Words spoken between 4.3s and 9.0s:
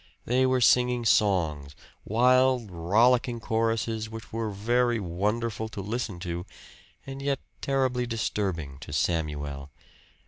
were very wonderful to listen to, and yet terribly disturbing to